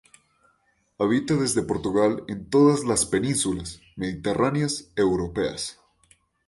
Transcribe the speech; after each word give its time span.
Habita 0.97 1.35
desde 1.35 1.61
Portugal 1.61 2.23
en 2.27 2.49
todas 2.49 2.85
las 2.85 3.05
penínsulas 3.05 3.81
mediterráneas 3.95 4.89
europeas. 4.95 5.79